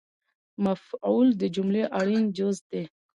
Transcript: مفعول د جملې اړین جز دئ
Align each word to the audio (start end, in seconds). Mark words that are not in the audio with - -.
مفعول 0.65 1.27
د 1.41 1.43
جملې 1.55 1.83
اړین 1.99 2.23
جز 2.37 2.57
دئ 2.69 2.83